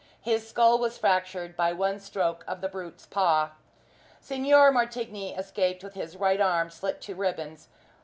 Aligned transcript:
His 0.23 0.49
skull 0.49 0.79
was 0.79 0.97
fractured 0.97 1.55
by 1.55 1.73
one 1.73 1.99
stroke 1.99 2.43
of 2.47 2.59
the 2.61 2.67
brute's 2.67 3.05
paw. 3.05 3.51
Signor 4.19 4.71
Martigny 4.71 5.37
escaped 5.37 5.83
with 5.83 5.93
his 5.93 6.17
right 6.17 6.41
arm 6.41 6.71
slit 6.71 6.95
into 6.95 7.13
ribbons. 7.13 7.67